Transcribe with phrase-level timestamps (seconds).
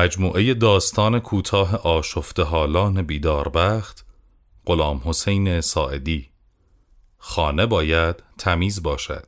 [0.00, 4.06] مجموعه داستان کوتاه آشفته حالان بیداربخت
[4.66, 6.30] غلام حسین ساعدی.
[7.18, 9.26] خانه باید تمیز باشد.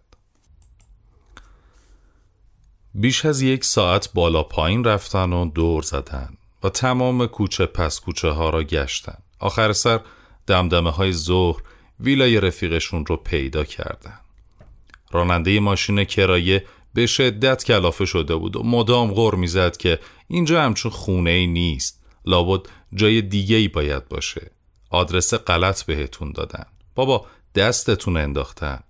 [2.95, 8.29] بیش از یک ساعت بالا پایین رفتن و دور زدن و تمام کوچه پس کوچه
[8.29, 9.19] ها را گشتن.
[9.39, 10.01] آخر سر
[10.47, 11.63] دمدمه های ظهر
[12.01, 14.19] ویلای رفیقشون رو پیدا کردن.
[15.11, 16.65] راننده ماشین کرایه
[16.95, 19.99] به شدت کلافه شده بود و مدام غور می‌زد که
[20.29, 22.03] اینجا همچون خونه ای نیست.
[22.25, 22.61] لابد
[22.95, 24.51] جای دیگه ای باید باشه.
[24.91, 26.67] آدرس غلط بهتون دادن.
[26.95, 28.81] بابا دستتون انداختن.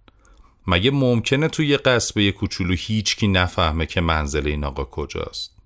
[0.66, 5.56] مگه ممکنه توی قصبه کوچولو هیچکی نفهمه که منزل این آقا کجاست؟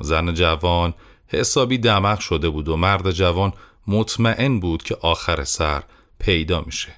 [0.00, 0.94] زن جوان
[1.26, 3.52] حسابی دمق شده بود و مرد جوان
[3.86, 5.82] مطمئن بود که آخر سر
[6.18, 6.92] پیدا میشه.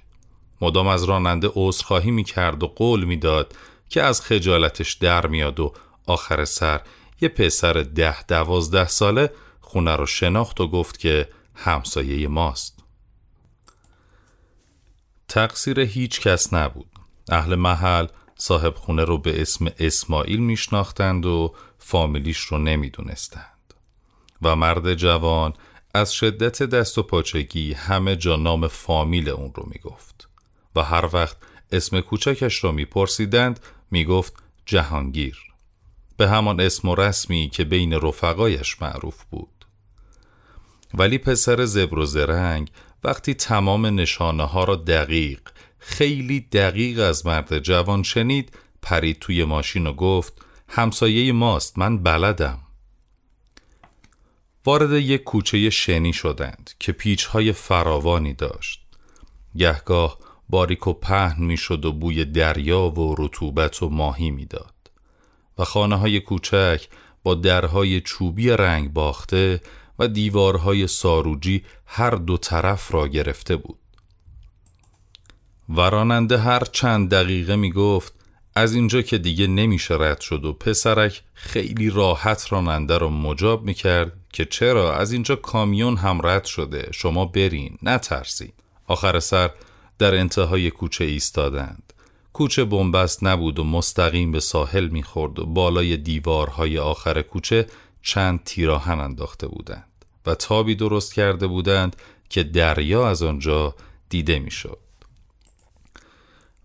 [0.61, 3.55] مدام از راننده عذرخواهی می‌کرد و قول می‌داد
[3.89, 5.75] که از خجالتش در میاد و
[6.07, 6.81] آخر سر
[7.21, 9.31] یه پسر ده دوازده ساله
[9.61, 12.79] خونه رو شناخت و گفت که همسایه ماست.
[15.29, 16.91] تقصیر هیچ کس نبود.
[17.29, 23.75] اهل محل صاحب خونه رو به اسم اسماعیل میشناختند و فامیلیش رو نمی‌دونستند.
[24.43, 25.55] و مرد جوان
[25.95, 30.29] از شدت دست و پاچگی همه جا نام فامیل اون رو می‌گفت.
[30.77, 31.37] و هر وقت
[31.73, 34.33] اسم کوچکش رو میپرسیدند می‌گفت
[34.67, 35.39] جهانگیر.
[36.17, 39.65] به همان اسم و رسمی که بین رفقایش معروف بود.
[40.95, 42.71] ولی پسر زبر و زرنگ
[43.05, 45.41] وقتی تمام نشانه ها را دقیق
[45.79, 50.33] خیلی دقیق از مرد جوان شنید پرید توی ماشین و گفت
[50.69, 52.59] همسایه ماست من بلدم.
[54.67, 58.83] وارد یک کوچه شنی شدند که پیچهای فراوانی داشت.
[59.57, 60.19] گهگاه
[60.51, 64.75] باریک و پهن می‌شد و بوی دریا و رطوبت و ماهی می‌داد.
[65.59, 66.87] و خانه های کوچک
[67.23, 69.61] با درهای چوبی رنگ باخته
[69.99, 73.79] و دیوارهای ساروجی هر دو طرف را گرفته بود.
[75.69, 78.15] وراننده هر چند دقیقه می گفت
[78.55, 84.13] از اینجا که دیگه نمیشه رد شد و پسرک خیلی راحت راننده رو مجاب می‌کرد
[84.33, 88.53] که چرا از اینجا کامیون هم رد شده شما برین نترسین.
[88.87, 89.51] آخر سر
[89.99, 91.93] در انتهای کوچه ایستادند.
[92.33, 97.67] کوچه بنبست نبود و مستقیم به ساحل می‌خورد و بالای دیوارهای آخر کوچه
[98.03, 101.97] چند تیراهن انداخته بودند و تابی درست کرده بودند
[102.29, 103.75] که دریا از آنجا
[104.09, 104.79] دیده می‌شد.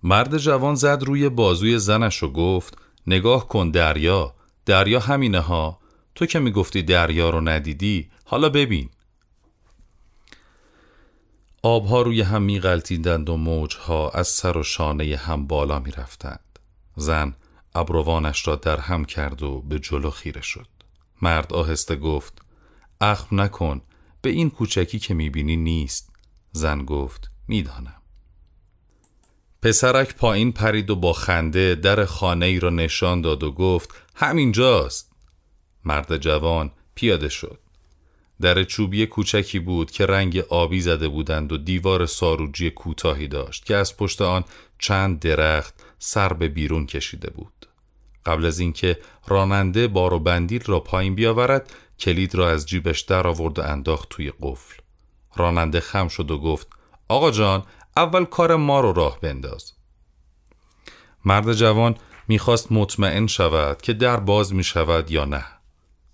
[0.04, 2.78] مرد جوان زد روی بازوی زنش و گفت
[3.08, 4.34] نگاه کن دریا
[4.66, 5.80] دریا همینه ها
[6.16, 8.90] تو که می‌گفتی دریا رو ندیدی حالا ببین.
[11.66, 16.60] آبها روی هم میغلطیدند و موجها از سر و شانه هم بالا می‌رفتند.
[16.96, 17.36] زن
[17.76, 20.68] ابروانش را در هم کرد و به جلو خیره شد.
[21.22, 22.42] مرد آهسته گفت
[23.02, 23.82] اخم نکن
[24.22, 26.14] به این کوچکی که می‌بینی نیست.
[26.52, 28.02] زن گفت می‌دانم.
[29.62, 35.12] پسرک پایین پرید و با خنده در خانه ای را نشان داد و گفت همینجاست.
[35.86, 37.60] مرد جوان پیاده شد.
[38.44, 43.76] در چوبی کوچکی بود که رنگ آبی زده بودند و دیوار ساروجی کوتاهی داشت که
[43.76, 44.44] از پشت آن
[44.80, 47.68] چند درخت سر به بیرون کشیده بود.
[48.26, 53.28] قبل از اینکه راننده بار و بندیل را پایین بیاورد کلید را از جیبش در
[53.28, 54.82] آورد و انداخت توی قفل.
[55.36, 56.68] راننده خم شد و گفت
[57.08, 57.64] آقا جان
[57.98, 59.74] اول کار ما رو راه بنداز.
[61.26, 61.96] مرد جوان
[62.28, 65.46] می‌خواست مطمئن شود که در باز می شود یا نه.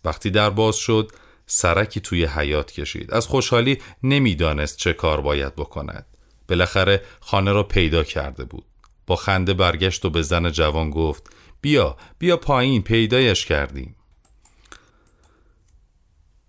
[0.05, 1.11] وقتی در باز شد
[1.51, 3.13] سرکی توی حیات کشید.
[3.13, 6.05] از خوشحالی نمی‌دانست چه کار باید بکند.
[6.49, 8.65] بالاخره خانه را پیدا کرده بود.
[9.07, 11.23] با خنده برگشت و به زن جوان گفت
[11.61, 13.95] بیا بیا پایین پیدایش کردیم.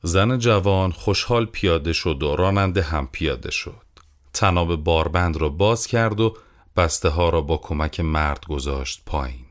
[0.02, 3.86] زن جوان خوشحال پیاده شد و راننده هم پیاده شد.
[4.32, 6.36] تناب باربند را باز کرد و
[6.76, 9.44] بسته ها را با کمک مرد گذاشت پایین.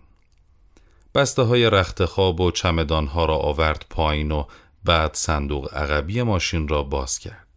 [1.16, 4.44] بسته های رخت خواب و چمدان ها را آورد پایین و
[4.86, 7.48] بعد صندوق عقبی ماشین را باز کرد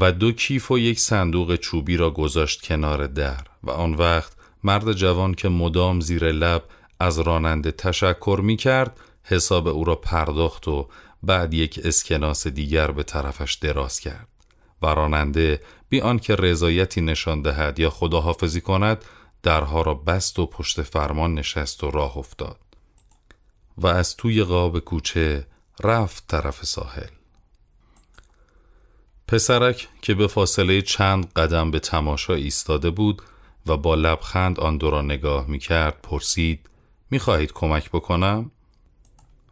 [0.00, 4.32] و دو کیف و یک صندوق چوبی را گذاشت کنار در و آن وقت
[4.64, 6.62] مرد جوان که مدام زیر لب
[7.00, 10.88] از راننده تشکر می کرد حساب او را پرداخت و
[11.22, 14.28] بعد یک اسکناس دیگر به طرفش دراز کرد
[14.82, 19.04] و راننده بی آنکه رضایتی نشان دهد یا خداحافظی کند
[19.42, 22.60] درها را بست و پشت فرمان نشست و راه افتاد
[23.78, 25.46] و از توی قاب کوچه
[25.84, 27.08] رفت طرف ساحل
[29.28, 33.22] پسرک که به فاصله چند قدم به تماشا ایستاده بود
[33.66, 36.68] و با لبخند آن دو را نگاه می کرد پرسید
[37.10, 38.50] می خواهید کمک بکنم؟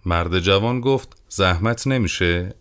[0.07, 2.55] مرد جوان گفت زحمت نمیشه؟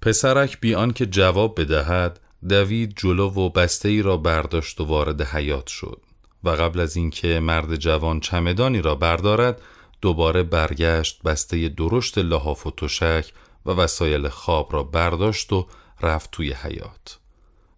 [0.00, 5.66] پسرک بیان که جواب بدهد دوید جلو و بسته ای را برداشت و وارد حیات
[5.66, 6.00] شد
[6.44, 9.62] و قبل از اینکه مرد جوان چمدانی را بردارد
[10.02, 13.32] دوباره برگشت بسته درشت لحاف و تشک
[13.66, 15.66] و وسایل خواب را برداشت و
[16.00, 17.18] رفت توی حیات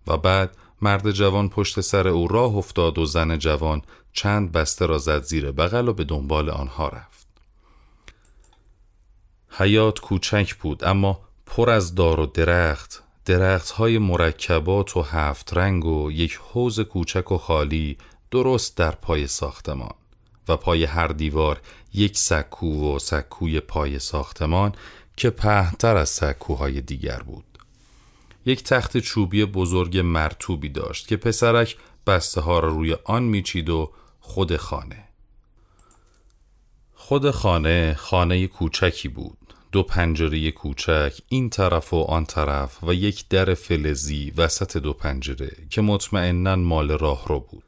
[0.06, 3.82] و بعد مرد جوان پشت سر او راه افتاد و زن جوان
[4.12, 7.26] چند بسته را زد زیر بغل و به دنبال آنها رفت.
[9.49, 15.85] حیات کوچک بود اما پر از دار و درخت درخت های مرکبات و هفت رنگ
[15.85, 17.99] و یک حوز کوچک و خالی
[18.31, 19.94] درست در پای ساختمان.
[20.49, 21.61] و پای هر دیوار
[21.94, 24.73] یک سکو و سکوی پای ساختمان
[25.17, 27.44] که پهتر از سکوهای دیگر بود.
[28.46, 31.76] یک تخت چوبی بزرگ مرتوبی داشت که پسرک
[32.06, 35.05] بسته ها را روی آن میچید و خود خانه.
[36.94, 39.38] خود خانه خانه کوچکی بود.
[39.73, 45.56] دو پنجره کوچک این طرف و آن طرف و یک در فلزی وسط دو پنجره
[45.70, 47.62] که مطمئنا مال راه رو بود.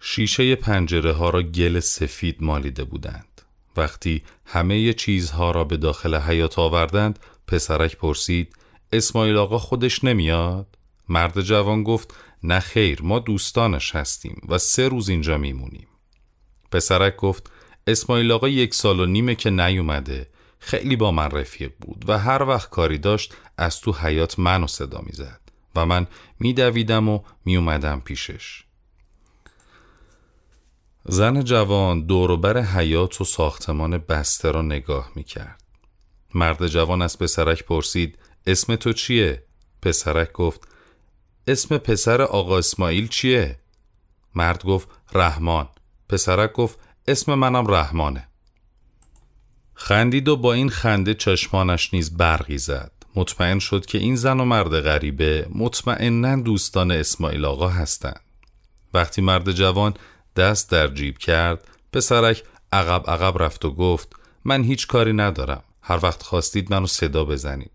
[0.00, 3.42] شیشه پنجره ها را گل سفید مالیده بودند.
[3.76, 8.56] وقتی همه چیزها را به داخل حیات آوردند پسرک پرسید
[8.92, 10.66] اسماعیل آقا خودش نمیاد؟
[11.08, 15.86] مرد جوان گفت نه خیر ما دوستانش هستیم و سه روز اینجا میمونیم.
[16.70, 17.50] پسرک گفت
[17.86, 20.28] اسماعیل آقا یک سال و نیمه که نیومده
[20.58, 25.02] خیلی با من رفیق بود و هر وقت کاری داشت از تو حیات منو صدا
[25.06, 25.40] می‌زد
[25.76, 26.06] و من
[26.40, 28.65] میدویدم و میومدم پیشش.
[31.08, 35.62] زن جوان دوروبر حیات و ساختمان بسته را نگاه می‌کرد.
[36.34, 39.42] مرد جوان از پسرک پرسید اسم تو چیه؟
[39.82, 40.68] پسرک گفت
[41.46, 43.56] اسم پسر آقا اسماعیل چیه؟
[44.34, 45.68] مرد گفت رحمان.
[46.08, 48.28] پسرک گفت اسم منم رحمانه.
[49.74, 52.92] خندید و با این خنده چشمانش نیز برقی زد.
[53.16, 58.20] مطمئن شد که این زن و مرد غریبه مطمئنا دوستان اسماعیل آقا هستند.
[58.94, 59.94] وقتی مرد جوان
[60.36, 62.42] دست در جیب کرد پسرک
[62.72, 65.62] عقب عقب رفت و گفت من هیچ کاری ندارم.
[65.82, 67.70] هر وقت خواستید منو صدا بزنید.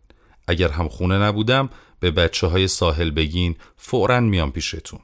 [0.47, 1.69] اگر هم خونه نبودم
[1.99, 4.99] به بچه های ساحل بگین فورا میام پیشتون.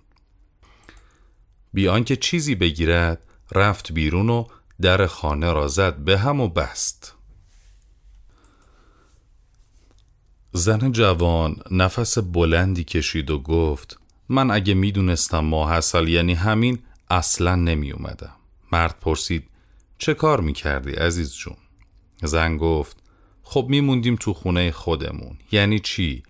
[1.74, 4.46] بیان که چیزی بگیرد رفت بیرون و
[4.82, 7.14] در خانه را زد به هم و بست.
[10.52, 14.00] زن جوان نفس بلندی کشید و گفت
[14.30, 18.34] من اگه می‌دونستم ماه اصل یعنی همین اصلا نمی اومدم
[18.72, 19.44] مرد پرسید
[19.98, 21.58] چه کار می‌کردی عزیز جون؟
[22.24, 22.98] زن گفت
[23.44, 25.38] خب میموندیم تو خونه خودمون.
[25.52, 26.24] یعنی چی؟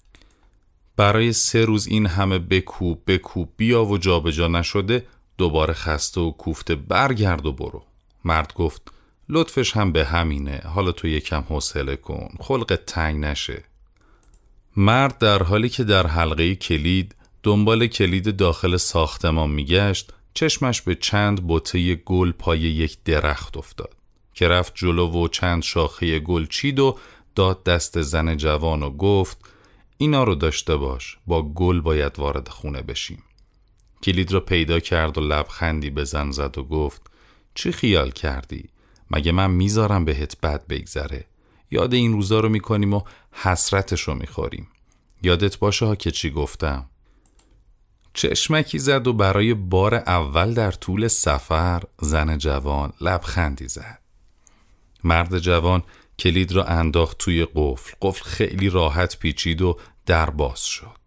[0.96, 5.06] برای سه روز این همه بکوب بکوب بیا و جابجا نشده
[5.38, 7.84] دوباره خسته و کوفته برگرد و برو.
[8.26, 8.82] مرد گفت
[9.30, 10.62] لطفش هم به همینه.
[10.66, 12.30] حالا تو یکم حوصله کن.
[12.40, 13.64] خلق تنگ نشه.
[14.78, 21.42] مرد در حالی که در حلقه کلید دنبال کلید داخل ساختمان میگشت چشمش به چند
[21.48, 23.96] بطه گل پای یک درخت افتاد
[24.34, 26.98] که رفت جلو و چند شاخه گل چید و
[27.36, 29.38] داد دست زن جوان و گفت
[29.98, 33.24] اینا رو داشته باش با گل باید وارد خونه بشیم.
[34.04, 37.02] کلید را پیدا کرد و لبخندی به زن زد و گفت
[37.56, 38.70] چی خیال کردی؟
[39.12, 41.26] مگه من می‌ذارم بهت بد بگذره؟
[41.72, 43.02] یاد این روزا رو می‌کنیم و
[43.32, 44.68] حسرتش رو می‌خوریم.
[45.24, 46.90] یادت باشه ها که چی گفتم؟
[48.18, 54.00] چشمکی زد و برای بار اول در طول سفر زن جوان لبخندی زد.
[55.04, 55.84] مرد جوان
[56.20, 57.94] کلید را انداخت توی قفل.
[58.02, 60.98] قفل خیلی راحت پیچید و در باز شد.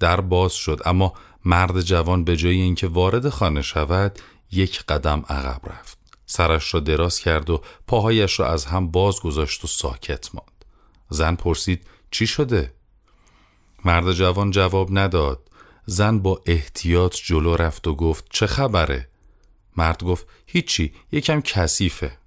[0.00, 1.12] در باز شد اما
[1.44, 4.18] مرد جوان به جای اینکه وارد خانه شود
[4.50, 5.98] یک قدم عقب رفت.
[6.26, 10.64] سرش را دراز کرد و پاهایش را از هم باز گذاشت و ساکت ماند.
[11.08, 12.74] زن پرسید چی شده؟
[13.84, 15.41] مرد جوان جواب نداد.
[15.86, 19.08] زن با احتیاط جلو رفت و گفت چه خبره؟
[19.76, 22.18] مرد گفت هیچی یکم کثیفه.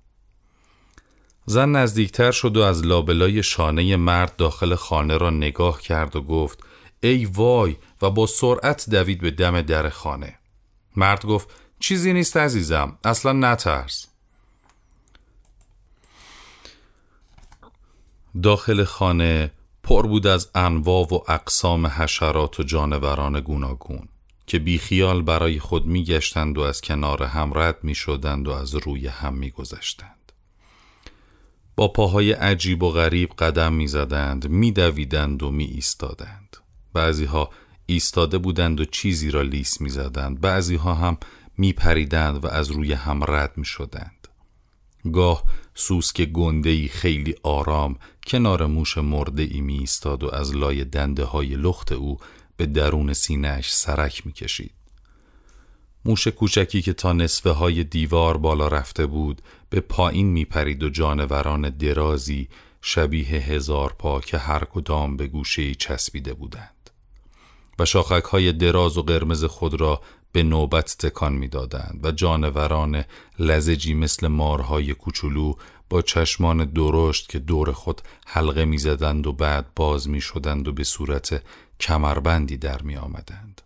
[1.45, 6.59] زن نزدیکتر شد و از لابلای شانه مرد داخل خانه را نگاه کرد و گفت
[7.03, 10.39] ای وای و با سرعت دوید به دم در خانه.
[10.95, 14.07] مرد گفت چیزی نیست عزیزم اصلا نترس.
[18.43, 19.51] داخل خانه
[19.86, 24.08] پر بود از انواع و اقسام حشرات و جانوران گوناگون
[24.48, 29.08] که بیخیال برای خود میگشتند و از کنار هم رد می شدند و از روی
[29.08, 30.32] هم می گذشتند.
[31.75, 36.58] با پاهای عجیب و غریب قدم می زدند، می دویدند و می ایستادند.
[36.94, 37.50] بعضی ها
[37.86, 40.42] ایستاده بودند و چیزی را لیس می زدند.
[40.42, 41.18] بعضی ها هم
[41.58, 44.27] می پریدند و از روی هم رد می شدند.
[45.13, 45.44] گاه
[45.75, 47.96] سوسک گنده خیلی آرام
[48.27, 52.17] کنار موش مرده ای می ایستاد و از لای دنده های لخت او
[52.58, 54.72] به درون سینهش سرک می کشید.
[56.05, 60.89] موش کوچکی که تا نصفه های دیوار بالا رفته بود به پایین می پرید و
[60.89, 62.48] جانوران درازی
[62.82, 66.89] شبیه هزار پا که هر کدام به گوشه چسبیده بودند
[67.79, 70.01] و شاخک های دراز و قرمز خود را
[70.32, 73.03] به نوبت تکان می‌دادند و جانوران
[73.39, 75.53] لزجی مثل مارهای کوچولو
[75.89, 80.84] با چشمان درشت که دور خود حلقه می‌زدند و بعد باز می شدند و به
[80.84, 81.44] صورت
[81.80, 83.62] کمربندی در می آمدند.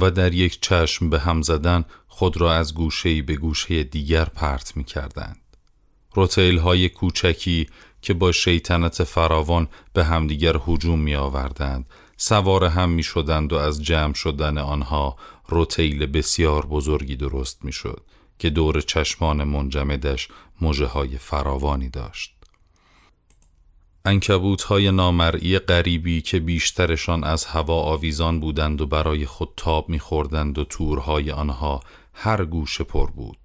[0.00, 4.76] و در یک چشم به هم زدن خود را از گوشه به گوشه دیگر پرت
[4.76, 5.40] می کردند.
[6.14, 7.68] روتیل های کوچکی
[8.02, 13.82] که با شیطنت فراوان به همدیگر هجوم می آوردند سوار هم می شدند و از
[13.82, 15.16] جمع شدن آنها
[15.48, 18.02] روتیل بسیار بزرگی درست می شد
[18.38, 20.28] که دور چشمان منجمدش
[20.60, 22.34] موجه های فراوانی داشت.
[24.04, 30.58] انکبوت های نامرئی غریبی که بیشترشان از هوا آویزان بودند و برای خود تاب میخوردند
[30.58, 31.80] و تورهای آنها
[32.12, 33.38] هر گوش پر بود.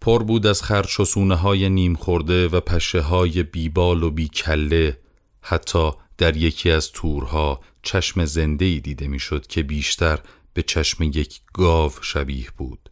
[0.00, 4.98] پر بود از خرچسونه های نیم خورده و پشه های بیبال و بیکله
[5.42, 10.18] حتی در یکی از تورها چشم زنده ای دیده می‌شد که بیشتر
[10.54, 12.88] به چشم یک گاو شبیه بود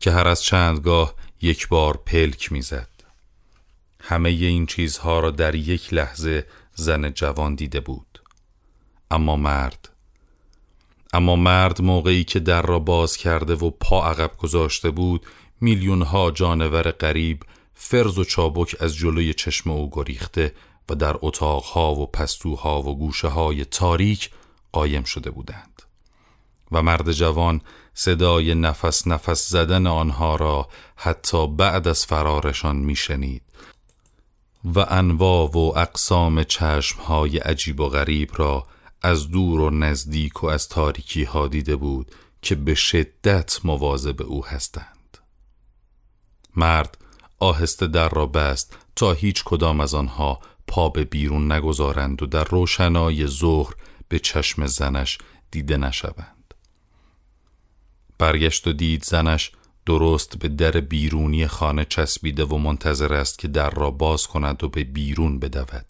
[0.00, 2.88] که هر از چندگاه یک بار پلک می‌زد.
[4.00, 8.22] همه این چیزها را در یک لحظه زن جوان دیده بود
[9.10, 9.88] اما مرد
[11.12, 15.26] اما مرد موقعی که در را باز کرده و پا عقب گذاشته بود
[15.60, 17.42] میلیون ها جانور غریب
[17.74, 20.54] فرز و چابک از جلوی چشم او گریخته
[20.88, 24.30] و در اتاقها و پستوها و گوشه های تاریک
[24.72, 25.82] قایم شده بودند
[26.72, 27.60] و مرد جوان
[27.94, 33.42] صدای نفس نفس زدن آنها را حتی بعد از فرارشان میشنید.
[34.64, 38.66] و انواع و اقسام چشمهای عجیب و غریب را
[39.02, 42.10] از دور و نزدیک و از تاریکی ها دیده بود
[42.42, 45.18] که به شدت مواظب او هستند.
[46.56, 46.98] مرد
[47.38, 52.44] آهسته در را بست تا هیچ کدام از آنها پا به بیرون نگذارند و در
[52.44, 53.74] روشنای ظهر
[54.08, 55.18] به چشم زنش
[55.50, 56.33] دیده نشوند.
[58.18, 59.52] برگشت و دید زنش
[59.86, 64.68] درست به در بیرونی خانه چسبیده و منتظر است که در را باز کند و
[64.68, 65.86] به بیرون بدود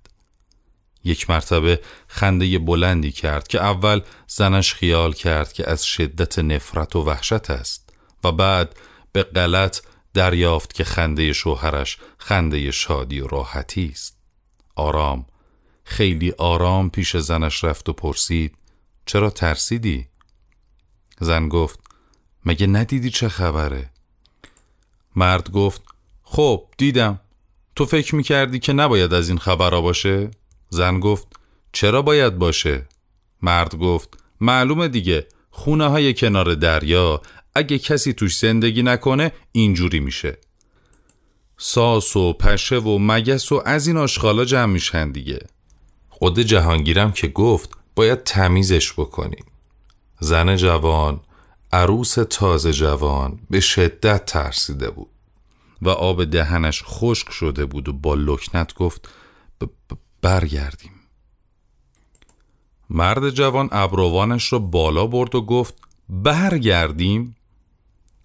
[1.04, 7.02] یک مرتبه خنده بلندی کرد که اول زنش خیال کرد که از شدت نفرت و
[7.02, 7.90] وحشت است
[8.24, 8.76] و بعد
[9.12, 9.80] به غلط
[10.14, 14.16] دریافت که خنده شوهرش خنده شادی و راحتی است
[14.76, 15.26] آرام
[15.84, 18.56] خیلی آرام پیش زنش رفت و پرسید
[19.06, 20.06] چرا ترسیدی؟
[21.20, 21.83] زن گفت
[22.46, 23.90] مگه ندیدی چه خبره؟
[25.16, 25.82] مرد گفت
[26.22, 27.20] خب دیدم
[27.76, 30.30] تو فکر می‌کردی که نباید از این خبرها باشه؟
[30.68, 31.26] زن گفت
[31.72, 32.88] چرا باید باشه؟
[33.42, 37.22] مرد گفت معلومه دیگه خونه های کنار دریا
[37.54, 40.38] اگه کسی توش زندگی نکنه اینجوری میشه
[41.58, 45.38] ساس و پشه و مگس و از این آشغالا جمع میشن دیگه
[46.08, 49.44] خود جهانگیرم که گفت باید تمیزش بکنیم
[50.20, 51.20] زن جوان
[51.74, 55.10] عروس تازه جوان به شدت ترسیده بود
[55.82, 59.08] و آب دهنش خشک شده بود و با لکنت گفت
[60.22, 60.92] برگردیم.
[62.90, 65.74] مرد جوان ابروانش را بالا برد و گفت
[66.08, 67.36] برگردیم؟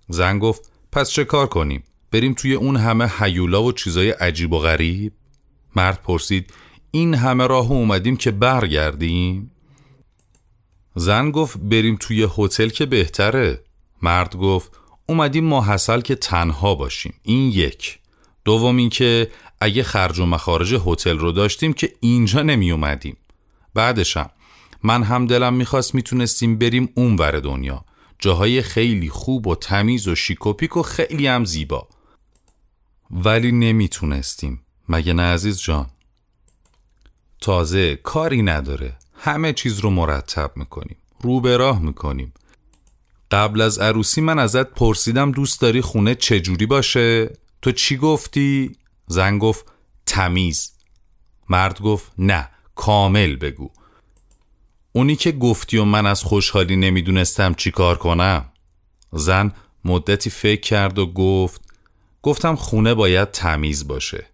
[0.09, 4.59] زن گفت پس چه کار کنیم؟ بریم توی اون همه حیولا و چیزای عجیب و
[4.59, 5.13] غریب؟
[5.75, 6.53] مرد پرسید
[6.91, 9.51] این همه راه اومدیم که برگردیم؟
[10.95, 13.63] زن گفت بریم توی هتل که بهتره.
[14.01, 14.71] مرد گفت
[15.05, 17.13] اومدیم ماحصل که تنها باشیم.
[17.23, 17.99] این یک.
[18.45, 19.31] دوم این که
[19.61, 23.17] اگه خرج و مخارج هتل رو داشتیم که اینجا نمی اومدیم
[23.73, 24.29] بعدشم
[24.83, 27.85] من هم دلم می‌خواست می‌تونستیم بریم اون ور دنیا.
[28.19, 31.87] جاهای خیلی خوب و تمیز و شیک و پیک و خیلی هم زیبا.
[33.11, 34.65] ولی نمی‌تونستیم.
[34.89, 35.89] مگه نه عزیز جان؟
[37.41, 38.98] تازه کاری نداره.
[39.21, 40.97] همه چیز رو مرتب می‌کنیم.
[41.21, 42.33] رو به راه می‌کنیم.
[43.31, 48.75] قبل از عروسی من ازت پرسیدم دوست داری خونه چجوری باشه؟ تو چی گفتی؟
[49.07, 49.65] زن گفت
[50.05, 50.71] تمیز.
[51.49, 53.71] مرد گفت نه کامل بگو.
[54.91, 58.45] اونی که گفتی و من از خوشحالی نمی‌دونستم چی کار کنم؟
[59.11, 59.51] زن
[59.85, 61.61] مدتی فکر کرد و گفت
[62.21, 64.25] گفتم خونه باید تمیز باشه.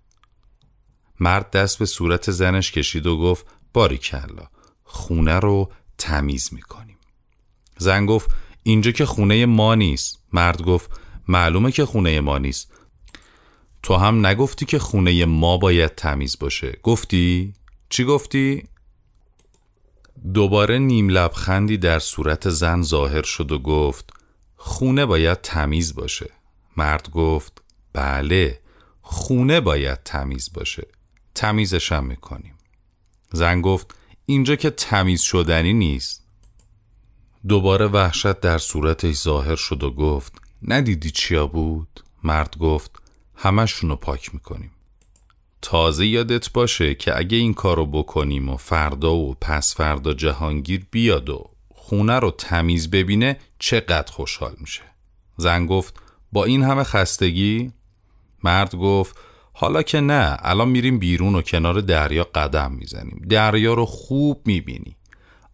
[1.19, 4.47] مرد دست به صورت زنش کشید و گفت باری کلا
[4.95, 6.97] خونه رو تمیز می‌کنیم.
[7.77, 8.29] زن گفت
[8.63, 10.19] اینجا که خونه ما نیست.
[10.33, 10.91] مرد گفت
[11.27, 12.71] معلومه که خونه ما نیست.
[13.83, 16.79] تو هم نگفتی که خونه ما باید تمیز باشه.
[16.83, 17.53] گفتی؟
[17.89, 18.63] چی گفتی؟
[20.33, 24.13] دوباره نیم لبخندی در صورت زن ظاهر شد و گفت
[24.55, 26.29] خونه باید تمیز باشه.
[26.77, 28.61] مرد گفت بله
[29.01, 30.87] خونه باید تمیز باشه.
[31.35, 32.55] تمیزشم می‌کنیم.
[33.31, 33.95] زن گفت
[34.25, 36.25] اینجا که تمیز شدنی نیست.
[37.47, 42.91] دوباره وحشت در صورتش ظاهر شد و گفت ندیدی چیا بود؟ مرد گفت
[43.35, 44.71] همشونو پاک می‌کنیم.
[45.61, 51.29] تازه یادت باشه که اگه این کارو بکنیم و فردا و پس فردا جهانگیر بیاد
[51.29, 54.81] و خونه رو تمیز ببینه چقدر خوشحال میشه.
[55.37, 55.99] زن گفت
[56.31, 57.71] با این همه خستگی؟
[58.43, 59.15] مرد گفت
[59.57, 63.25] حالا که نه الان میریم بیرون و کنار دریا قدم می‌زنیم.
[63.29, 64.95] دریا رو خوب می‌بینی.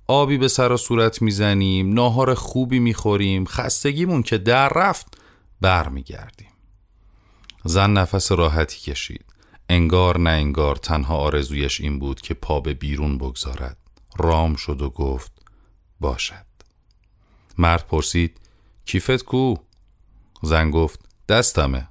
[0.07, 5.17] آبی به سر و صورت می‌زنیم ناهار خوبی می‌خوریم خستگیمون که در رفت
[5.61, 6.47] برمیگردیم.
[7.63, 9.25] زن نفس راحتی کشید.
[9.69, 13.77] انگار نه انگار تنها آرزویش این بود که پا به بیرون بگذارد.
[14.17, 15.31] رام شد و گفت
[15.99, 16.45] باشد.
[17.57, 18.37] مرد پرسید
[18.85, 19.55] کیفت کو؟
[20.41, 21.87] زن گفت دستمه.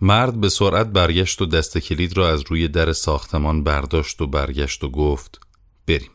[0.00, 4.84] مرد به سرعت برگشت و دست کلید را از روی در ساختمان برداشت و برگشت
[4.84, 5.40] و گفت
[5.86, 6.10] بریم.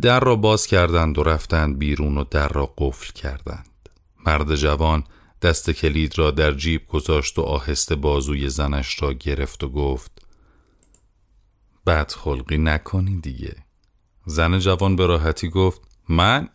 [0.00, 3.88] در را باز کردند و رفتند بیرون و در را قفل کردند.
[4.26, 5.04] مرد جوان
[5.42, 10.26] دست کلید را در جیب گذاشت و آهسته بازوی زنش را گرفت و گفت
[11.86, 13.56] بد خلقی نکنی دیگه.
[14.26, 16.48] زن جوان به راحتی گفت من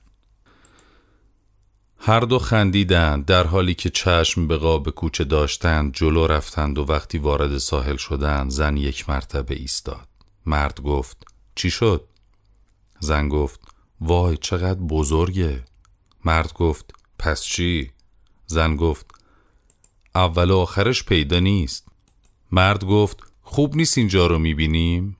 [2.07, 7.17] هر دو خندیدند در حالی که چشم به قاب کوچه داشتند جلو رفتند و وقتی
[7.17, 10.07] وارد ساحل شدند زن یک مرتبه ایستاد
[10.45, 12.07] مرد گفت چی شد؟
[12.99, 13.59] زن گفت
[14.01, 15.63] وای چقدر بزرگه
[16.25, 17.91] مرد گفت پس چی؟
[18.45, 19.05] زن گفت
[20.15, 21.87] اول و آخرش پیدا نیست
[22.51, 25.17] مرد گفت خوب نیست اینجا رو می‌بینیم؟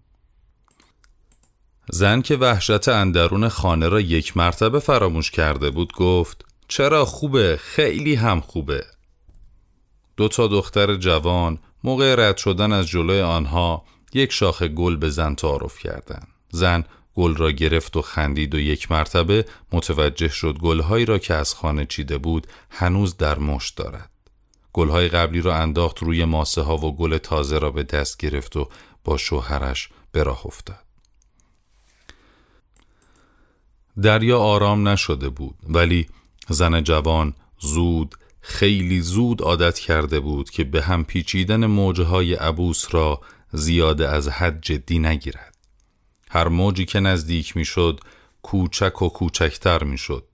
[1.92, 8.16] زن که وحشت اندرون خانه را یک مرتبه فراموش کرده بود گفت چرا خوبه؟ خیلی
[8.16, 8.86] هم خوبه.
[10.18, 15.36] دو تا دختر جوان موقع رد شدن از جلوی آنها یک شاخ گل به زن
[15.36, 16.28] تعارف کردند.
[16.50, 16.84] زن
[17.16, 21.86] گل را گرفت و خندید و یک مرتبه متوجه شد گلهایی را که از خانه
[21.86, 24.10] چیده بود هنوز در مشت دارد.
[24.74, 28.70] گلهای قبلی را انداخت روی ماسه ها و گل تازه را به دست گرفت و
[29.04, 30.86] با شوهرش به راه افتاد.
[34.02, 36.08] دریا آرام نشده بود ولی
[36.50, 43.22] زن جوان زود خیلی زود عادت کرده بود که به هم پیچیدن موجهای عبوس را
[43.52, 45.56] زیاده از حد جدی نگیرد.
[46.30, 48.00] هر موجی که نزدیک می‌شد
[48.42, 50.26] کوچک و کوچکتر می‌شد.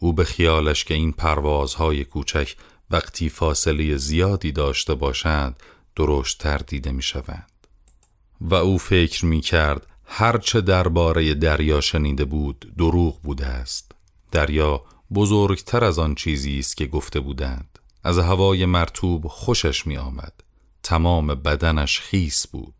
[0.00, 2.56] او به خیالش که این پروازهای کوچک
[2.90, 5.56] وقتی فاصله زیادی داشته باشند
[5.96, 7.50] درشتتر دیده می شوند.
[8.40, 13.92] و او فکر می کرد هرچه درباره دریا شنیده بود دروغ بوده است.
[14.32, 14.82] دریا
[15.14, 17.78] بزرگتر از آن چیزی است که گفته بودند.
[18.04, 20.32] از هوای مرتوب خوشش می آمد
[20.82, 22.74] تمام بدنش خیس بود.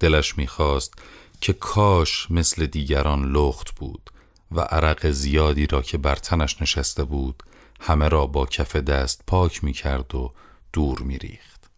[0.00, 0.94] دلش می‌خواست
[1.40, 4.10] که کاش مثل دیگران لخت بود
[4.52, 7.42] و عرق زیادی را که بر تنش نشسته بود
[7.80, 10.32] همه را با کف دست پاک می کرد و
[10.72, 11.70] دور می ریخت.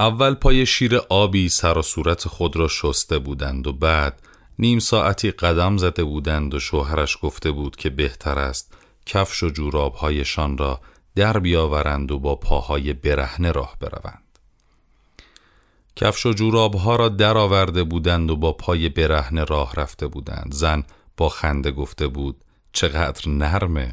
[0.00, 4.21] اول پای شیر آبی سر و صورت خود را شسته بودند و بعد
[4.58, 8.74] نیم ساعتی قدم زده بودند و شوهرش گفته بود که بهتر است
[9.06, 10.80] کفش و جورابهایشان را
[11.14, 14.22] در بیاورند و با پاهای برهنه راه بروند.
[15.96, 20.54] کفش و جورابها را در آورده بودند و با پای برهنه راه رفته بودند.
[20.54, 20.84] زن
[21.16, 23.92] با خنده گفته بود چقدر نرمه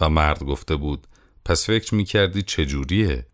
[0.00, 1.06] و مرد گفته بود
[1.44, 3.26] پس فکر می کردی چجوریه؟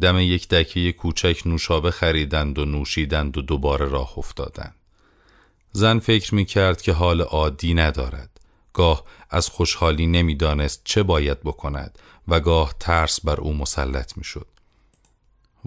[0.00, 4.79] دم یک دکه کوچک نوشابه خریدند و نوشیدند و دوباره راه افتادند.
[5.72, 8.40] زن فکر می کرد که حال عادی ندارد.
[8.72, 14.46] گاه از خوشحالی نمی‌دانست چه باید بکند و گاه ترس بر او مسلط می‌شد.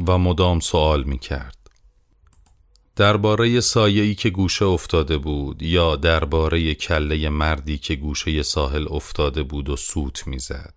[0.08, 1.58] و مدام سوال می کرد
[2.96, 9.70] درباره سایه‌ای که گوشه افتاده بود یا درباره کله مردی که گوشه ساحل افتاده بود
[9.70, 10.74] و سوت می‌زد.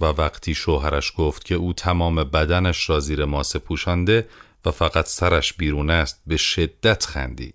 [0.00, 4.28] و وقتی شوهرش گفت که او تمام بدنش را زیر ماسه پوشانده
[4.64, 7.54] و فقط سرش بیرون است به شدت خندید.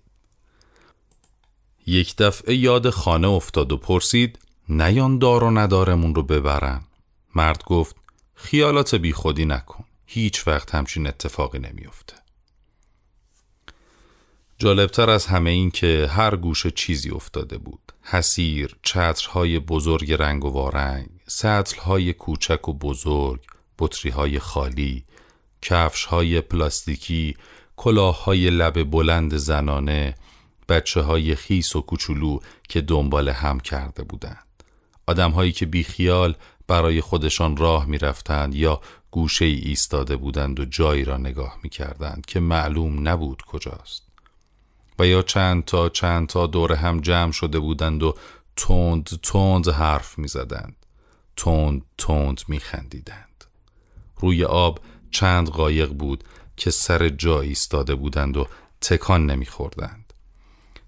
[1.86, 6.82] یک دفعه یاد خانه افتاد و پرسید نیان دار و ندارمون رو ببرن؟
[7.34, 7.96] مرد گفت
[8.34, 12.14] خیالات بی خودی نکن هیچ وقت همچین اتفاقی نمیافته
[14.58, 17.92] جالبتر از همه این که هر گوشه چیزی افتاده بود.
[18.02, 23.40] حسیر، چترهای بزرگ رنگ و وارنگ، سطلهای کوچک و بزرگ،
[23.78, 25.04] بطریهای خالی،
[25.62, 27.36] کفشهای پلاستیکی،
[27.76, 30.14] کلاههای لب بلند زنانه،
[30.72, 34.46] بچه های خیس و کوچولو که دنبال هم کرده بودند.
[35.06, 36.34] آدمهایی که بیخیال
[36.66, 38.80] برای خودشان راه می رفتند یا
[39.10, 44.02] گوشه ای ایستاده بودند و جایی را نگاه می کردند که معلوم نبود کجاست.
[44.98, 48.16] و یا چند تا چند تا دور هم جمع شده بودند و
[48.56, 50.76] تند تند حرف می زدند.
[51.36, 53.44] تند تند می خندیدند.
[54.16, 54.80] روی آب
[55.10, 56.24] چند قایق بود
[56.56, 58.46] که سر جا ایستاده بودند و
[58.80, 60.01] تکان نمی خوردند.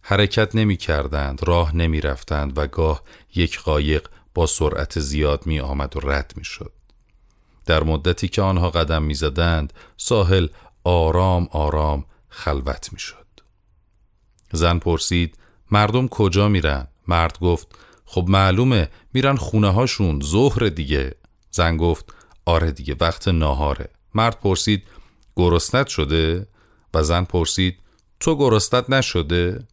[0.07, 3.03] حرکت نمی کردند، راه نمی رفتند و گاه
[3.35, 6.73] یک قایق با سرعت زیاد می آمد و رد می شد.
[7.67, 10.49] در مدتی که آنها قدم می زدند، ساحل
[10.85, 13.27] آرام آرام خلوت می شد.
[14.53, 15.39] زن پرسید
[15.71, 17.67] مردم کجا میرن؟ مرد گفت
[18.05, 21.15] خب معلومه میرن خونه هاشون ظهر دیگه
[21.51, 22.15] زن گفت
[22.45, 24.87] آره دیگه وقت ناهاره مرد پرسید
[25.37, 26.47] گرستت شده؟
[26.95, 27.79] و زن پرسید
[28.21, 29.67] تو گرستت نشده؟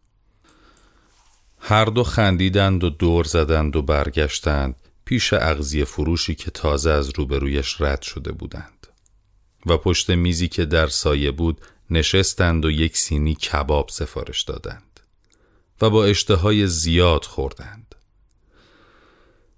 [1.64, 4.76] هر دو خندیدند و دور زدند و برگشتند.
[5.06, 8.88] پیش اغزی فروشی که تازه از روبرویش رد شده بودند.
[9.66, 15.00] و پشت میزی که در سایه بود نشستند و یک سینی کباب سفارش دادند.
[15.82, 17.96] و با اشتهای زیاد خوردند.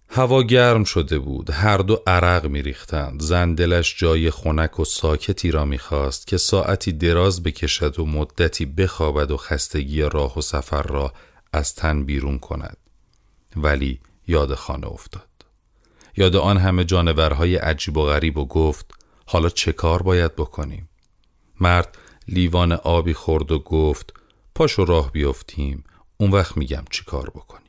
[0.09, 1.49] هوا گرم شده بود.
[1.49, 3.21] هر دو عرق میریختند.
[3.21, 9.31] زن دلش جای خنک و ساکتی را می‌خواست که ساعتی دراز بکشد و مدتی بخوابد
[9.31, 11.13] و خستگی راه و سفر را
[11.53, 12.77] از تن بیرون کند.
[13.55, 15.27] ولی یاد خانه افتاد.
[16.17, 18.91] یاد آن همه جانورهای عجیب و غریب و گفت
[19.25, 20.89] حالا چه کار باید بکنیم؟
[21.59, 24.13] مرد لیوان آبی خورد و گفت
[24.55, 25.83] پاشو راه بیفتیم
[26.17, 27.63] اون وقت میگم چی کار بکنیم.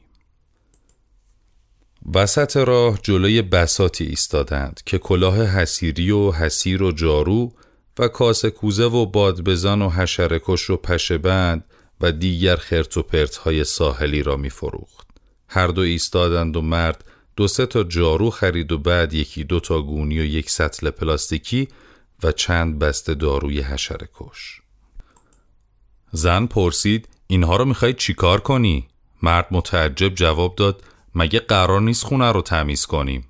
[2.14, 7.53] وسط راه جلوی بساتی ایستادند که کلاه حسیری و حسیر و جارو
[7.99, 11.64] و کاسه کوزه و بادبزن و حشرکش و پشه بند
[12.05, 15.09] و دیگر خرت و پرت های ساحلی را می فروخت.
[15.49, 17.05] هر دو ایستادند و مرد
[17.37, 21.69] دو سه تا جارو خرید و بعد یکی دو تا گونی و یک سطل پلاستیکی
[22.23, 24.61] و چند بسته داروی حشره کش.
[26.12, 28.88] زن پرسید اینها رو می‌خوای چیکار کنی؟
[29.23, 30.83] مرد متعجب جواب داد
[31.14, 33.29] مگه قرار نیست خونه رو تمیز کنیم؟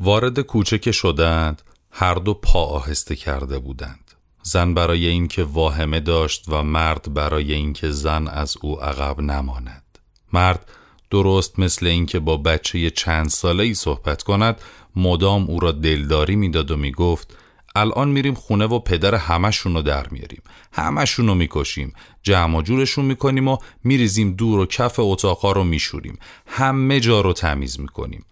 [0.00, 4.09] وارد کوچه که شدند هر دو پا آهسته کرده بودند.
[4.42, 9.98] زن برای اینکه واهمه داشت و مرد برای اینکه زن از او عقب نماند.
[10.32, 10.70] مرد
[11.10, 14.60] درست مثل اینکه با بچه چند ساله ای صحبت کند
[14.96, 17.36] مدام او را دلداری می‌داد و می‌گفت
[17.74, 20.42] الان میریم خونه و پدر همشون رو در میاریم.
[20.72, 21.92] همشون رو می‌کشیم.
[22.22, 26.18] جمع جورشون می‌کنیم و میریزیم دور و کف اتاقا رو میشوریم.
[26.46, 28.24] همه جا رو تمیز می‌کنیم.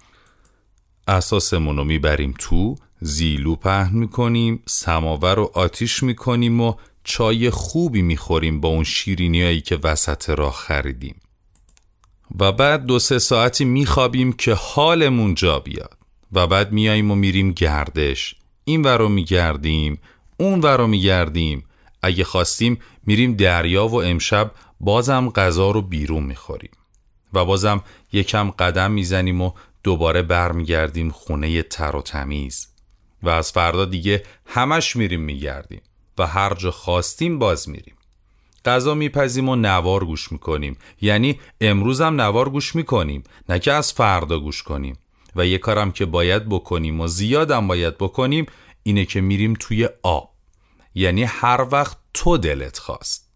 [1.09, 8.61] اساسمون رو می‌بریم تو زیلو پهن می‌کنیم سماور رو آتیش می‌کنیم و چای خوبی می‌خوریم
[8.61, 11.21] با اون شیرینیایی که وسط راه خریدیم.
[12.41, 15.99] و بعد دو سه ساعتی میخوابیم که حالمون جا بیاد.
[16.33, 18.35] و بعد میاییم و میریم گردش.
[18.65, 19.99] این ور رو میگردیم
[20.37, 21.65] اون ور رو میگردیم.
[22.03, 26.71] اگه خواستیم میریم دریا و امشب بازم غذا رو بیرون می‌خوریم.
[27.33, 32.69] و بازم یکم قدم می‌زنیم و دوباره برمیگردیم خونه تر و تمیز.
[33.23, 35.83] و از فردا دیگه همش میریم میگردیم
[36.19, 37.95] و هر جا خواستیم باز میریم.
[38.65, 40.79] غذا میپزیم و نوار گوش می‌کنیم.
[41.01, 44.99] یعنی امروزم نوار گوش می‌کنیم نه که از فردا گوش کنیم.
[45.37, 48.47] و یه کارم که باید بکنیم و زیادم باید بکنیم
[48.83, 50.31] اینه که میریم توی آب.
[50.95, 53.29] یعنی هر وقت تو دلت خواست.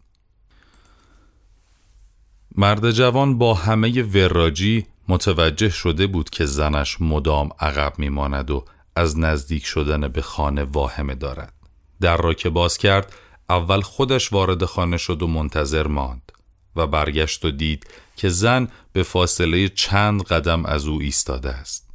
[2.57, 8.65] مرد جوان با همه وراجی متوجه شده بود که زنش مدام عقب میماند و
[8.97, 11.53] از نزدیک شدن به خانه واهمه دارد.
[12.01, 13.13] در را که باز کرد
[13.51, 16.33] اول خودش وارد خانه شد و منتظر ماند
[16.77, 17.87] و برگشت و دید
[18.17, 21.91] که زن به فاصله چند قدم از او ایستاده است.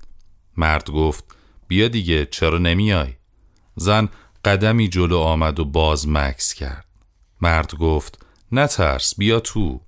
[0.58, 1.24] مرد گفت
[1.68, 3.14] بیا دیگه چرا نمیای؟
[3.76, 4.10] زن
[4.46, 6.86] قدمی جلو آمد و باز مکس کرد.
[7.42, 9.82] مرد گفت نترس بیا تو.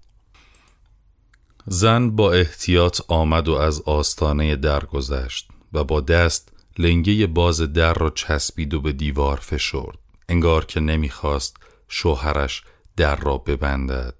[1.71, 7.93] زن با احتیاط آمد و از آستانه در گذشت و با دست لنگه باز در
[7.93, 9.97] را چسبید و به دیوار فشرد
[10.29, 12.63] انگار که نمی‌خواست شوهرش
[12.97, 14.13] در را ببندد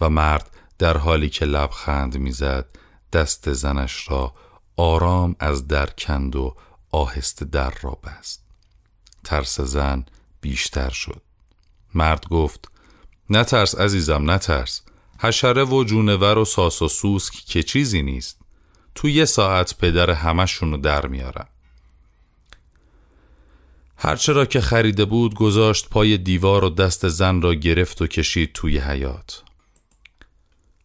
[0.00, 2.66] و مرد در حالی که لبخند می‌زد
[3.12, 4.34] دست زنش را
[4.76, 6.56] آرام از در کند و
[6.90, 8.42] آهسته در را بست.
[9.24, 10.04] ترس زن
[10.40, 11.22] بیشتر شد.
[11.94, 12.68] مرد گفت
[13.30, 14.82] نترس عزیزم نترس.
[15.18, 18.38] حشره و جونور و ساس و سوسک که چیزی نیست.
[18.94, 21.48] تو یه ساعت پدر همشونو در میارم
[23.96, 28.52] هرچه را که خریده بود گذاشت پای دیوار و دست زن را گرفت و کشید
[28.52, 29.42] توی حیات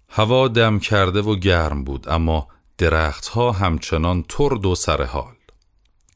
[0.10, 5.34] هوا دم کرده و گرم بود اما درختها همچنان ترد و سرحال.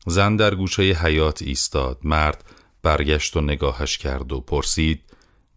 [0.05, 2.43] زن در گوشه حیات ایستاد مرد
[2.83, 5.03] برگشت و نگاهش کرد و پرسید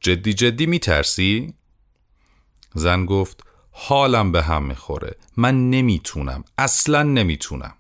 [0.01, 1.55] جدی جدی میترسی؟
[2.75, 5.17] زن گفت حالم به هم می‌خوره.
[5.37, 6.45] من نمی‌تونم.
[6.59, 7.75] اصلا نمی‌تونم.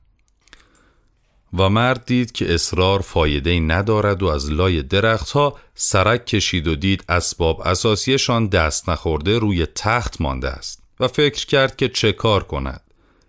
[1.58, 7.04] و مرد دید که اصرار فایده ندارد و از لای درختها سرک کشید و دید
[7.08, 12.80] اسباب اساسیشان دست نخورده روی تخت مانده است و فکر کرد که چه کار کند.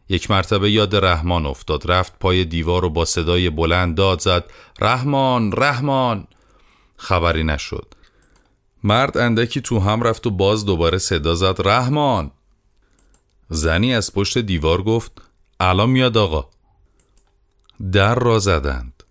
[0.09, 1.91] یک مرتبه یاد رحمان افتاد.
[1.91, 4.43] رفت پای دیوار و با صدای بلند داد زد
[4.79, 6.27] رحمان رحمان!
[6.97, 7.95] خبری نشد.
[8.83, 11.55] مرد اندکی تو هم رفت و باز دوباره صدا زد.
[11.67, 12.31] رحمان!
[13.49, 15.11] زنی از پشت دیوار گفت
[15.59, 16.49] الان میاد آقا.
[17.91, 19.03] در را زدند.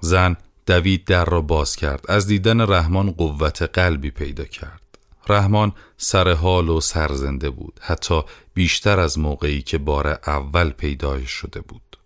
[0.00, 2.04] زن دوید در را باز کرد.
[2.08, 4.80] از دیدن رحمان قوت قلبی پیدا کرد.
[5.28, 7.80] رحمان سر حال و سرزنده بود.
[7.82, 8.22] حتی
[8.54, 11.96] بیشتر از موقعی که بار اول پیدایش شده بود.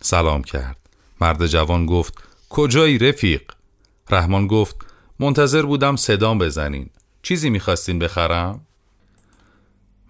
[0.00, 0.76] سلام کرد.
[1.20, 2.14] مرد جوان گفت
[2.48, 3.42] کجایی رفیق؟
[4.10, 4.85] رحمان گفت
[5.18, 6.90] منتظر بودم صدام بزنین.
[7.22, 8.66] چیزی می‌خواستین بخرم؟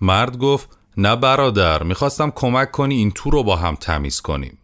[0.00, 4.58] مرد گفت نه برادر می‌خواستم کمک کنی این تو رو با هم تمیز کنیم.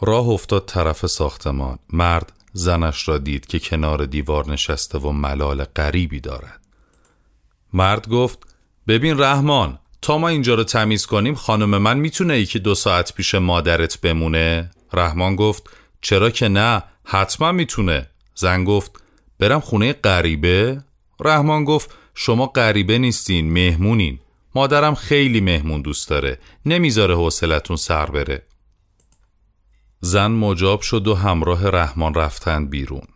[0.00, 1.78] راه افتاد طرف ساختمان.
[1.92, 6.60] مرد زنش را دید که کنار دیوار نشسته و ملال غریبی دارد.
[7.72, 8.38] مرد گفت
[8.88, 13.34] ببین رحمان تا ما اینجا رو تمیز کنیم خانم من می‌تونه یکی دو ساعت پیش
[13.34, 18.06] مادرت بمونه؟ رحمان گفت چرا که نه حتما می‌تونه.
[18.34, 19.02] زن گفت
[19.42, 20.82] برم خونه غریبه؟
[21.20, 24.18] رحمان گفت شما غریبه نیستین مهمونین.
[24.54, 26.38] مادرم خیلی مهمون دوست داره.
[26.66, 28.42] نمی‌ذاره حوصلتون سر بره.
[30.00, 33.06] زن مجاب شد و همراه رحمان رفتند بیرون.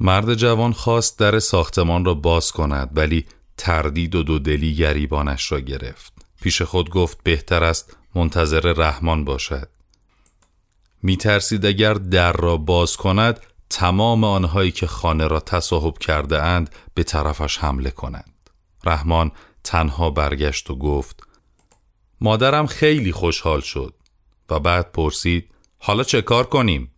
[0.00, 6.12] مرد جوان خواست در ساختمان را باز کند ولی تردید و دودلی گریبانش را گرفت.
[6.42, 9.68] پیش خود گفت بهتر است منتظر رحمان باشد.
[11.02, 17.02] میترسید اگر در را باز کند تمام آنهایی که خانه را تصاحب کرده اند به
[17.02, 18.50] طرفش حمله کنند
[18.84, 19.32] رحمان
[19.64, 21.22] تنها برگشت و گفت
[22.20, 23.94] مادرم خیلی خوشحال شد
[24.50, 26.90] و بعد پرسید حالا چه کار کنیم؟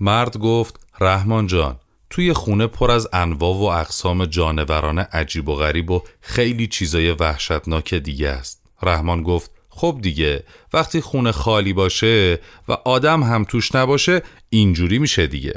[0.00, 1.80] مرد گفت رحمان جان
[2.10, 7.94] توی خونه پر از انواع و اقسام جانوران عجیب و غریب و خیلی چیزای وحشتناک
[7.94, 14.22] دیگه است رحمان گفت خب دیگه وقتی خونه خالی باشه و آدم هم توش نباشه
[14.48, 15.54] اینجوری میشه دیگه.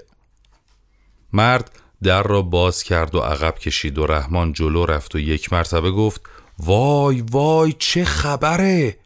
[1.34, 5.92] مرد در را باز کرد و عقب کشید و رحمان جلو رفت و یک مرتبه
[5.92, 6.22] گفت
[6.60, 8.98] وای وای چه خبره!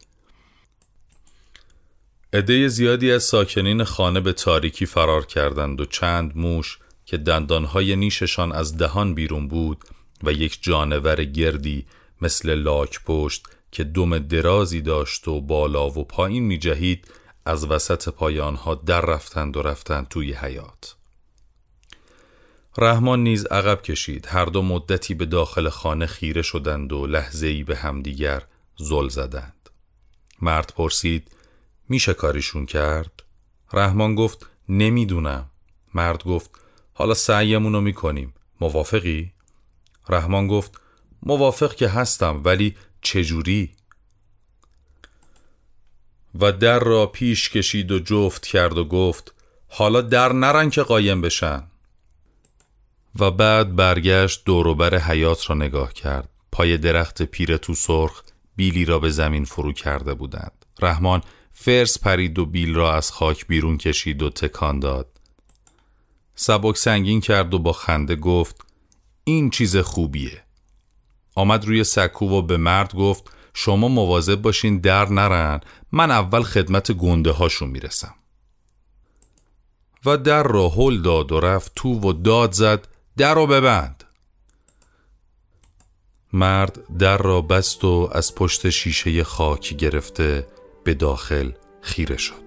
[2.34, 8.52] عده زیادی از ساکنین خانه به تاریکی فرار کردند و چند موش که دندانهای نیششان
[8.52, 9.78] از دهان بیرون بود
[10.24, 11.86] و یک جانور گردی
[12.22, 13.44] مثل لاک پشت
[13.78, 17.08] که دم درازی داشت و بالا و پایین می جهید
[17.46, 20.96] از وسط پای آنها در رفتند و رفتند توی حیات
[22.78, 24.26] رحمان نیز عقب کشید.
[24.30, 28.44] هر دو مدتی به داخل خانه خیره شدند و لحظه ای به همدیگر
[28.76, 29.70] زل زدند.
[30.42, 31.32] مرد پرسید
[31.90, 33.24] میشه کاریشون کرد؟
[33.74, 35.50] رحمان گفت نمی‌دونم.
[35.94, 36.50] مرد گفت
[36.94, 38.34] حالا سعیمون رو می‌کنیم.
[38.62, 39.32] موافقی؟
[40.10, 40.82] رحمان گفت
[41.24, 42.76] موافق که هستم ولی
[43.08, 43.72] چجوری؟
[46.40, 49.34] و در را پیش کشید و جفت کرد و گفت
[49.68, 51.64] حالا در نرن که قایم بشن.
[53.20, 56.30] و بعد برگشت دوروبر حیات را نگاه کرد.
[56.52, 58.24] پای درخت پیر تو سرخ
[58.56, 60.66] بیلی را به زمین فرو کرده بودند.
[60.82, 65.08] رحمان فرس پرید و بیل را از خاک بیرون کشید و تکان داد.
[66.36, 68.56] سبک سنگین کرد و با خنده گفت
[69.24, 70.47] این چیز خوبیه.
[71.38, 73.24] آمد روی سکو و به مرد گفت
[73.54, 78.16] شما مواظب باشین در نرن من اول خدمت گنده هاشون می‌رسم.
[80.06, 84.04] و در را هل داد و رفت تو و داد زد در رو ببند.
[86.34, 90.48] مرد در را بست و از پشت شیشه خاکی گرفته
[90.84, 92.47] به داخل خیره شد.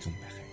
[0.00, 0.49] 中的黑。